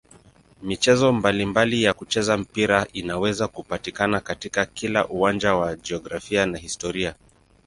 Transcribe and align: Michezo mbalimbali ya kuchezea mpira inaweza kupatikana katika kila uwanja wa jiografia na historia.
Michezo 0.61 1.13
mbalimbali 1.13 1.83
ya 1.83 1.93
kuchezea 1.93 2.37
mpira 2.37 2.87
inaweza 2.93 3.47
kupatikana 3.47 4.19
katika 4.19 4.65
kila 4.65 5.07
uwanja 5.07 5.55
wa 5.55 5.75
jiografia 5.75 6.45
na 6.45 6.57
historia. 6.57 7.15